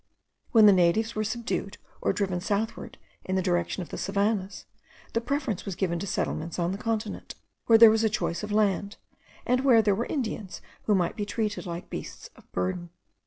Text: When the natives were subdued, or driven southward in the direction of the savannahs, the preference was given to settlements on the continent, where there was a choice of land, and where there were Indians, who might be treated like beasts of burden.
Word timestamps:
When 0.51 0.65
the 0.65 0.73
natives 0.73 1.13
were 1.13 1.23
subdued, 1.23 1.77
or 2.01 2.11
driven 2.11 2.41
southward 2.41 2.97
in 3.23 3.35
the 3.35 3.41
direction 3.43 3.83
of 3.83 3.89
the 3.89 3.99
savannahs, 3.99 4.65
the 5.13 5.21
preference 5.21 5.63
was 5.63 5.75
given 5.75 5.99
to 5.99 6.07
settlements 6.07 6.57
on 6.57 6.71
the 6.71 6.79
continent, 6.79 7.35
where 7.67 7.77
there 7.77 7.91
was 7.91 8.03
a 8.03 8.09
choice 8.09 8.41
of 8.41 8.51
land, 8.51 8.97
and 9.45 9.63
where 9.63 9.83
there 9.83 9.93
were 9.93 10.07
Indians, 10.07 10.59
who 10.85 10.95
might 10.95 11.15
be 11.15 11.23
treated 11.23 11.67
like 11.67 11.91
beasts 11.91 12.31
of 12.35 12.51
burden. 12.51 12.89